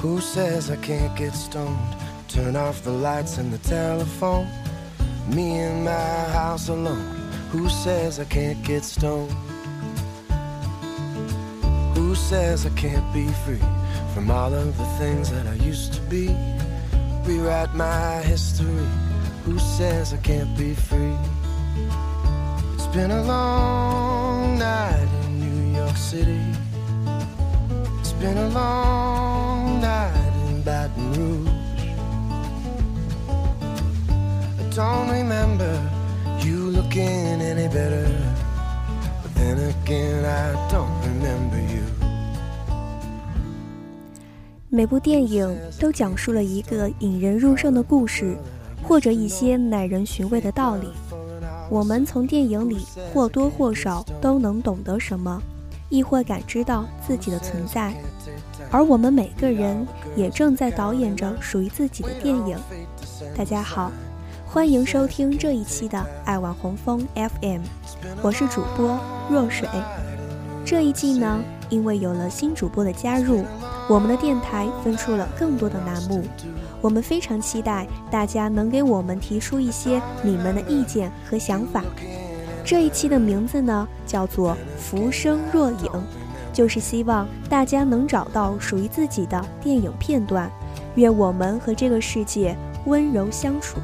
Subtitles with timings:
[0.00, 1.94] Who says I can't get stoned?
[2.26, 4.48] Turn off the lights and the telephone.
[5.28, 7.04] Me in my house alone.
[7.50, 9.30] Who says I can't get stoned?
[11.94, 13.62] Who says I can't be free
[14.14, 16.34] from all of the things that I used to be?
[17.26, 18.88] Rewrite my history.
[19.44, 21.16] Who says I can't be free?
[22.72, 26.40] It's been a long night in New York City.
[28.00, 28.79] It's been a long
[44.80, 48.34] 每部电影都讲述了一个引人入胜的故事，
[48.82, 50.88] 或者一些耐人寻味的道理。
[51.68, 52.78] 我们从电影里
[53.12, 55.38] 或多或少都能懂得什么，
[55.90, 57.92] 亦或感知到自己的存在。
[58.70, 62.56] 而我们每个人也正在导演着属于自己的电影。
[63.36, 63.92] 大家好，
[64.46, 67.60] 欢迎收听这一期的爱晚红枫 FM，
[68.22, 68.98] 我是主播
[69.30, 69.68] 若水。
[70.64, 73.44] 这一季呢，因为有了新主播的加入，
[73.90, 76.22] 我们的电台分出了更多的栏目。
[76.80, 81.82] 我们非常期待大家能给我们提出一些你们的意见和想法。
[82.64, 85.90] 这一期的名字呢，叫做“浮生若影”，
[86.54, 90.48] 就是希望大家能找到属于自己的电影片段。
[90.94, 93.80] 愿我们和这个世界温柔相处。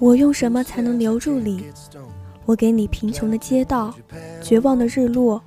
[0.00, 1.66] 我用什么才能留住你？
[2.46, 3.94] 我给你贫穷的街道，
[4.40, 5.42] 绝望的日落，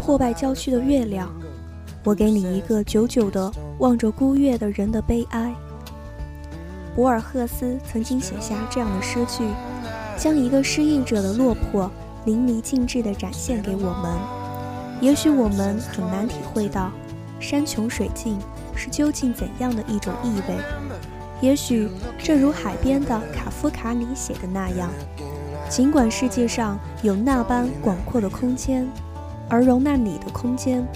[0.00, 1.30] 破败郊区的月亮。
[2.02, 5.54] 我给你一个久久的望着孤月的人的悲哀。
[6.96, 9.46] 博尔赫斯曾经写下这样的诗句，
[10.16, 11.90] 将一个失意者的落魄
[12.24, 14.18] 淋漓尽致地展现给我们。
[15.02, 16.90] 也许我们很难体会到
[17.38, 18.38] 山穷水尽
[18.74, 20.87] 是究竟怎样的一种意味。
[21.40, 21.88] 也许
[22.18, 24.90] 正如海边的卡夫卡里写的那样，
[25.68, 28.88] 尽管世界上有那般广阔的空间，
[29.48, 30.86] 而容纳你的空间，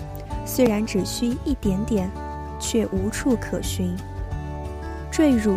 [0.44, 2.10] 虽然只需一点点，
[2.58, 3.94] 却无处可寻。
[5.10, 5.56] 坠入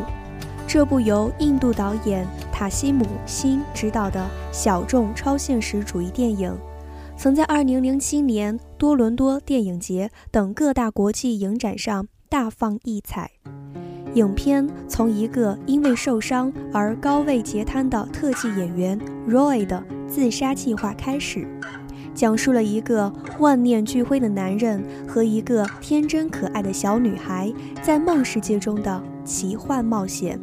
[0.68, 6.56] 这部由印度导演塔西姆辛执导的小众超现实主义电影，
[7.18, 13.32] 曾在2007年多伦多电影节等各大国际影展上大放异彩。
[14.16, 19.00] 影片从一个因为受伤而高位截瘫的特技演员
[19.30, 21.46] Roy 的自杀计划开始，
[22.14, 30.40] 讲述了一个万念俱灰的男人和一个天真可爱的小女孩在梦世界中的奇幻冒险。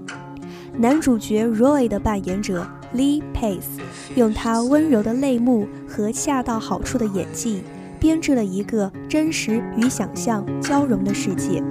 [0.76, 3.80] 男主角 Roy 的扮演者 Lee Pace
[4.16, 7.62] 用他温柔的泪目和恰到好处的演技，
[7.98, 11.62] 编织了一个真实与想象交融的世界。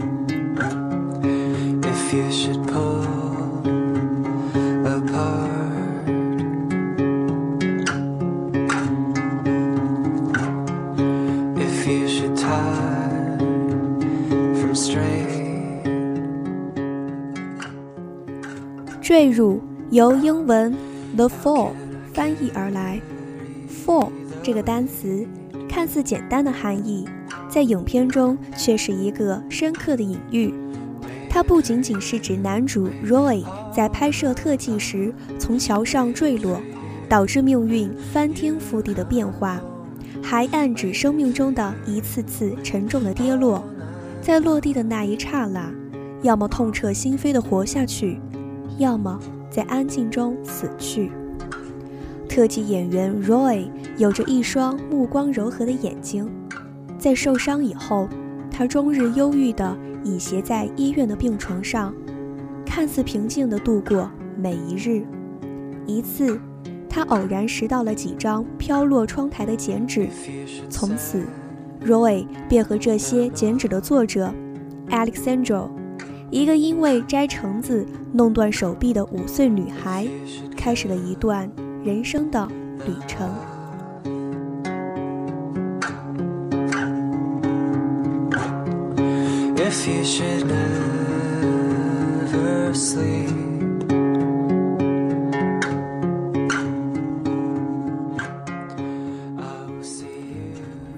[2.12, 3.06] If you should pull
[4.86, 5.50] apart.
[11.56, 13.38] If you should tie
[14.60, 15.30] from straight.
[19.02, 19.62] 坠入
[19.92, 20.76] 由英文
[21.16, 21.72] the fall
[22.14, 23.00] 翻译而来
[23.70, 24.10] ，fall
[24.44, 25.26] 这个单词
[25.70, 27.08] 看似简单的含义，
[27.50, 30.54] 在影片中却是一个深刻的隐喻。
[31.34, 33.42] 它不仅仅是指男主 Roy
[33.74, 36.60] 在拍摄特技时从桥上坠落，
[37.08, 39.62] 导致命运翻天覆地的变化，
[40.22, 43.64] 还暗指生命中的一次次沉重的跌落，
[44.22, 45.74] 在落地的那一刹那，
[46.22, 48.20] 要么痛彻心扉的活下去，
[48.78, 49.18] 要么
[49.50, 51.10] 在安静中死去。
[52.28, 56.30] 特技演员 Roy 有着一双目光柔和的眼睛，
[57.00, 58.10] 在受伤以后，
[58.52, 59.78] 他终日忧郁的。
[60.04, 61.94] 倚斜在医院的病床上，
[62.66, 65.06] 看似平静地度过每一日。
[65.86, 66.40] 一次，
[66.90, 70.08] 他偶然拾到了几张飘落窗台的剪纸，
[70.70, 71.26] 从此
[71.86, 74.34] ，Roy 便和这些剪纸的作者
[74.90, 75.70] Alexandra，
[76.30, 80.08] 一个因为摘橙子弄断手臂的五岁女孩，
[80.56, 81.50] 开始了一段
[81.84, 82.48] 人生的
[82.86, 83.30] 旅程。
[89.72, 91.54] if you should never
[92.74, 93.26] see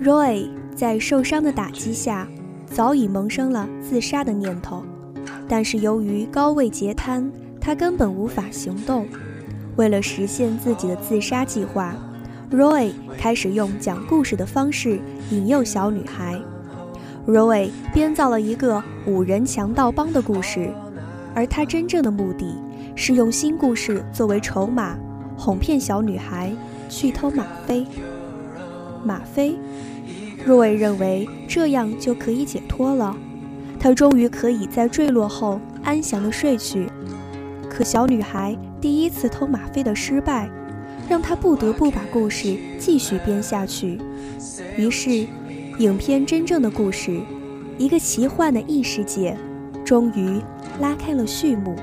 [0.01, 2.27] Roy 在受伤的打击下
[2.65, 4.83] 早已萌生了自杀的念头，
[5.47, 7.31] 但是由于高位截瘫，
[7.61, 9.07] 他根本无法行动。
[9.75, 11.93] 为了实现自己的自杀计划
[12.51, 14.99] ，Roy 开始用讲故事的方式
[15.29, 16.41] 引诱小女孩。
[17.25, 20.69] Roy 编造了一个五人强盗帮的故事，
[21.33, 22.53] 而他真正的目的
[22.95, 24.97] 是用新故事作为筹码，
[25.37, 26.51] 哄骗小女孩
[26.89, 27.87] 去偷吗啡。
[29.05, 29.57] 吗啡，
[30.45, 33.15] 若伟认为这样就可以解脱了，
[33.79, 36.89] 他终于可以在坠落后安详地睡去。
[37.69, 40.49] 可小女孩第一次偷吗啡的失败，
[41.07, 43.97] 让他不得不把故事继续编下去。
[44.75, 45.25] 于是。
[45.79, 47.19] 影片真正的故事，
[47.79, 49.35] 一个奇幻的异世界，
[49.83, 50.39] 终于
[50.79, 51.75] 拉开了序幕。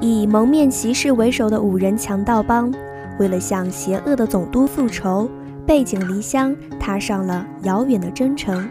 [0.00, 2.72] 以蒙面骑士为首的五人强盗帮，
[3.20, 5.30] 为了向邪恶的总督复仇，
[5.64, 8.68] 背井离乡，踏上了遥远的征程。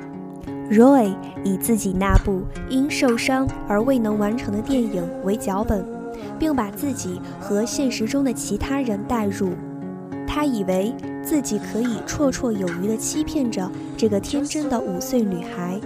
[0.71, 1.13] Roy
[1.43, 5.85] 以自己那部因受伤而未能完成的电影为脚本，
[6.39, 9.51] 并把自己和现实中的其他人带入。
[10.27, 15.79] 他以为自己可以绰绰有余地欺骗着这个天真的五岁女孩，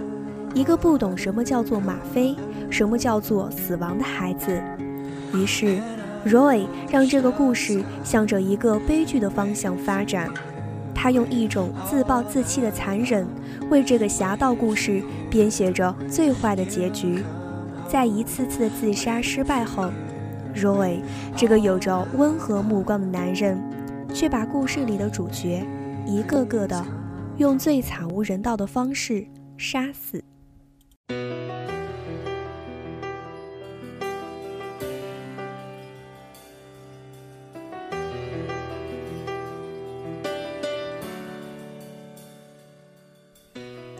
[0.53, 2.35] 一个不懂什么叫做吗啡、
[2.69, 4.59] 什么叫做死亡的孩子。
[5.33, 5.77] 于是
[6.25, 10.29] ，Roy 让这个故事向着一个悲剧的方向发展。
[11.01, 13.25] 他用一种自暴自弃的残忍，
[13.69, 17.23] 为这个侠盗故事编写着最坏的结局。
[17.87, 19.89] 在一次次的自杀失败后
[20.53, 20.99] ，Roy
[21.37, 23.57] 这个有着温和目光的男人，
[24.13, 25.65] 却把故事里的主角
[26.05, 26.85] 一个个的
[27.37, 29.25] 用最惨无人道的方式
[29.57, 30.21] 杀死。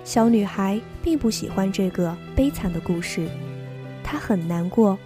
[0.10, 3.30] 小女孩并不喜欢这个悲惨的故事，
[4.04, 4.98] 她很难过，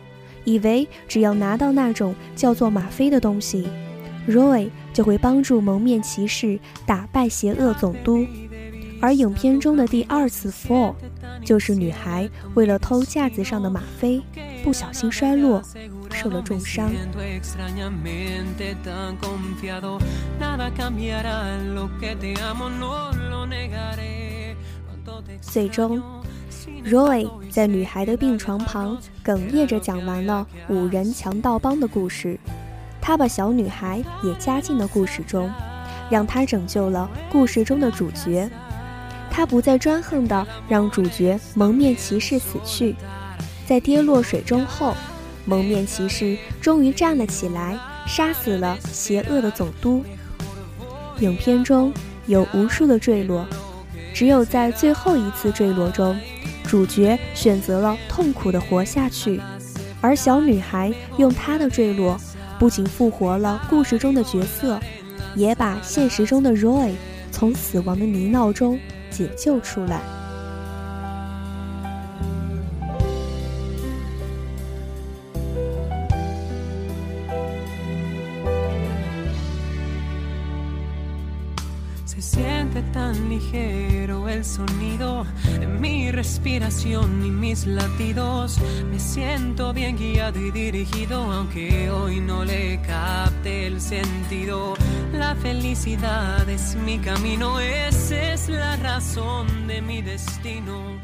[0.45, 3.67] 以为只要拿到那种叫做吗啡的东西
[4.29, 8.25] ，Roy 就会帮助蒙面骑士打败邪恶总督。
[9.01, 10.95] 而影片中的第二次 fall，
[11.43, 14.21] 就是女孩为了偷架子上的吗啡，
[14.63, 15.61] 不小心摔落，
[16.13, 16.89] 受了重伤。
[25.51, 26.01] 最终
[26.85, 32.39] ，Roy 在女孩的病床旁哽咽着讲完了五人强盗帮的故事。
[32.99, 35.51] 他把小女孩也加进了故事中，
[36.09, 38.49] 让她拯救了故事中的主角。
[39.29, 42.95] 他不再专横地让主角蒙面骑士死去。
[43.65, 44.95] 在跌落水中后，
[45.45, 50.03] 蒙面骑士终于站了起来，杀死了邪恶的总督。
[51.19, 51.93] 影片中
[52.25, 53.45] 有无数的坠落。
[54.13, 56.17] 只有在最后一次坠落中，
[56.65, 59.41] 主角选择了痛苦的活下去，
[59.99, 62.19] 而小女孩用她的坠落，
[62.59, 64.79] 不仅复活了故事中的角色，
[65.35, 66.91] 也把现实中的 Roy
[67.31, 68.79] 从死亡的泥淖中
[69.09, 70.01] 解救出来。
[84.43, 85.25] Sonido
[85.59, 88.59] de mi respiración y mis latidos.
[88.91, 94.75] Me siento bien guiado y dirigido, aunque hoy no le capte el sentido.
[95.13, 100.99] La felicidad es mi camino, esa es la razón de mi destino.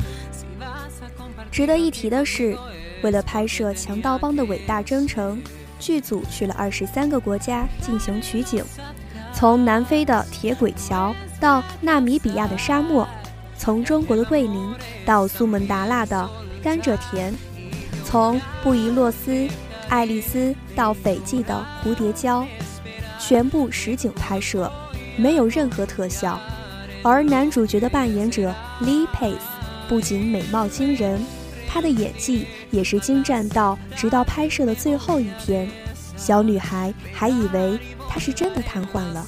[1.51, 2.57] 值得一提的是，
[3.01, 5.41] 为了拍摄《强盗帮的伟大征程》，
[5.79, 8.63] 剧组去了二十三个国家进行取景，
[9.39, 13.07] 从南非的铁轨桥到纳米比亚的沙漠。
[13.57, 14.69] 从中国的桂林
[15.05, 16.29] 到苏门答腊的
[16.61, 17.33] 甘蔗田，
[18.03, 19.47] 从布宜诺斯
[19.87, 22.45] 艾利斯到斐济的蝴蝶礁，
[23.17, 24.69] 全部实景拍摄，
[25.15, 26.37] 没有任何特效。
[27.01, 29.37] 而男主角的扮演者 Lee Pace
[29.87, 31.21] 不仅美貌惊人，
[31.65, 35.69] 他的演技也是精湛到，直到拍摄的最后一天，
[36.17, 39.25] 小女孩还以为他是真的瘫痪了。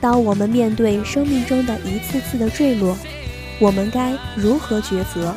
[0.00, 2.94] 当我们面对生命中的一次次的坠落，
[3.58, 5.34] 我们该如何抉择？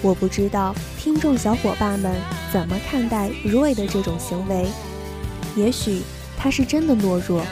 [0.00, 2.12] 我不知道听众小伙伴们
[2.52, 4.66] 怎么看待 Roy 的这种行为。
[5.54, 6.02] 也许
[6.36, 7.44] 他是真的懦弱，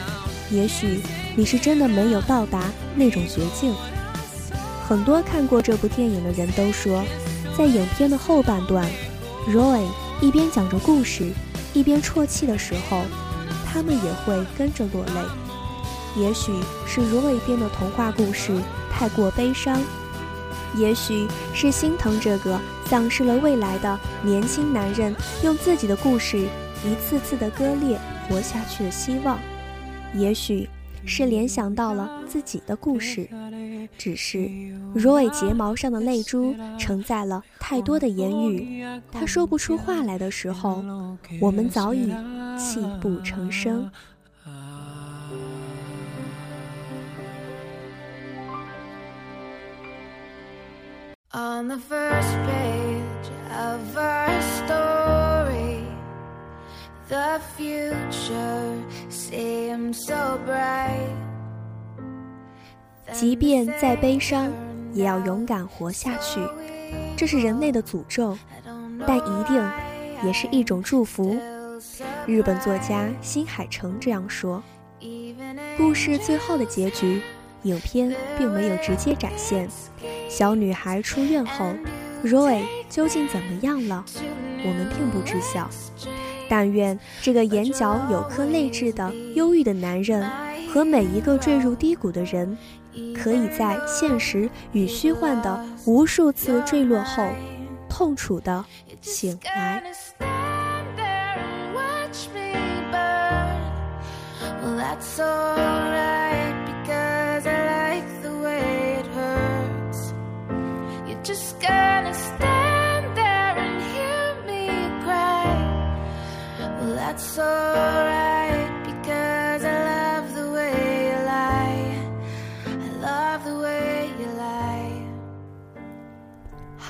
[0.49, 0.99] 也许
[1.37, 3.73] 你是真的没有到达那种绝境。
[4.91, 7.01] 很多看过这部电影的人都说，
[7.57, 8.85] 在影片的后半段
[9.47, 9.85] ，Roy
[10.19, 11.31] 一边讲着故事，
[11.73, 13.03] 一边啜泣的时候，
[13.65, 16.21] 他们也会跟着落泪。
[16.21, 16.51] 也许
[16.85, 18.51] 是 Roy 编的童话故事
[18.91, 19.81] 太过悲伤，
[20.75, 29.39] 也许是心疼这个丧失了未来的年轻男人，用自己的故事一次次的割裂活下去的希望，
[30.13, 30.67] 也许。
[31.03, 33.27] 是联想到了自己的故事，
[33.97, 34.37] 只是
[34.95, 40.83] Roy 睫毛上的泪珠承载了太多的言语，他说不出话来的时候，
[41.39, 42.13] 我们早已
[42.57, 43.89] 泣不成声。
[51.33, 51.77] On The
[63.21, 64.51] 即便再悲伤，
[64.95, 66.39] 也要勇敢活下去。
[67.15, 68.35] 这是人类的诅咒，
[69.05, 69.63] 但一定
[70.25, 71.37] 也是一种祝福。
[72.25, 74.63] 日本作家新海诚这样说。
[75.77, 77.21] 故事最后的结局，
[77.61, 79.69] 影片并没有直接展现。
[80.27, 81.75] 小女孩出院后
[82.23, 84.03] ，Roy 究竟怎么样了？
[84.65, 85.69] 我们并不知晓。
[86.49, 90.27] 但愿这个眼角有颗泪痣的忧郁的男人，
[90.73, 92.57] 和每一个坠入低谷的人，
[93.15, 97.27] 可以在现实与虚幻的无数次坠落后，
[97.89, 98.63] 痛楚的
[99.01, 99.83] 醒来。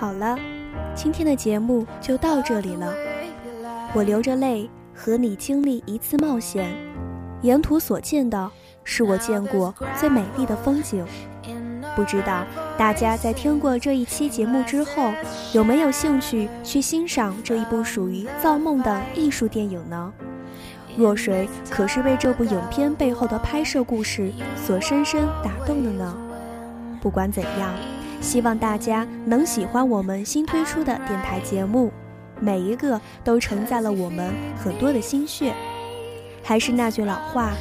[0.02, 0.36] 好了，
[0.96, 2.92] 今天的节目就到这里了。
[3.94, 6.74] 我流着泪和你经历一次冒险，
[7.44, 8.50] 沿途所见的
[8.84, 11.06] 是我见过最美丽的风景。
[11.96, 12.44] 不知道
[12.80, 15.14] 大家在听过这一期节目之后，
[15.54, 20.12] 有没有兴趣去欣赏这一部属于造梦的艺术电影呢？
[20.98, 26.18] 若水可是被这部影片背后的拍摄故事所深深打动的呢。
[27.00, 27.72] 不管怎样，
[28.22, 31.92] 希望大家能喜欢我们新推出的电台节目，
[32.40, 35.54] 每一个都承载了我们很多的心血。
[36.44, 37.52] 还是那句老话，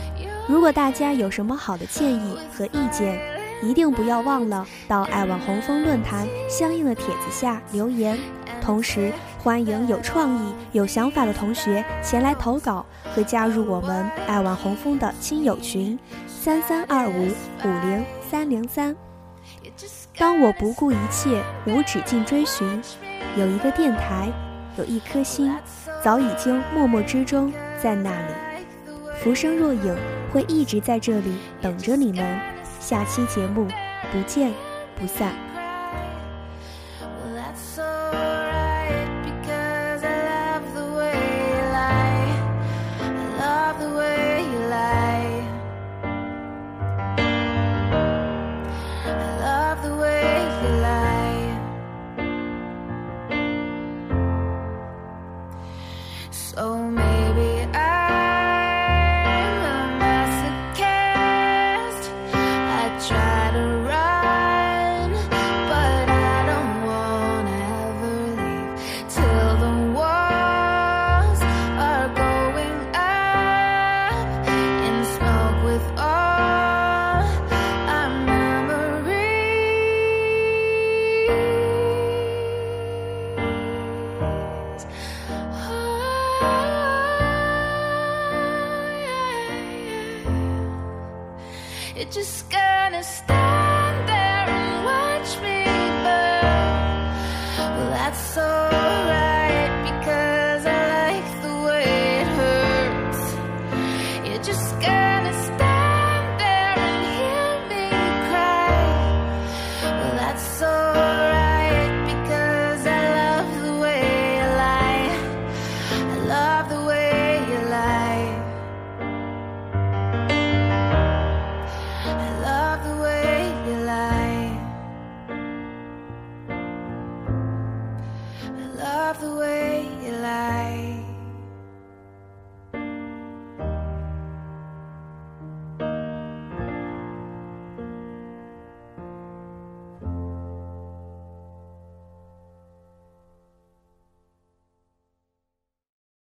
[0.46, 3.18] 如果大家有什么好的建议和意见，
[3.62, 8.18] 一定不要忘了到爱网红枫论坛相应的帖子下留言。
[8.60, 17.28] 同时，欢迎有创意、有想法的同学前来投稿和加入我们爱网红枫的亲友群：三三二五
[17.64, 18.94] 五零三零三。
[20.16, 22.80] 当我不顾一切、无止境追寻，
[23.36, 24.28] 有一个电台，
[24.76, 25.54] 有一颗心，
[26.02, 28.34] 早已经默默之中在那里，
[29.18, 29.96] 浮生若影，
[30.32, 32.40] 会一直在这里等着你们。
[32.78, 33.66] 下期节目，
[34.12, 34.52] 不见
[34.98, 35.49] 不散。
[92.00, 93.49] It's just gonna stop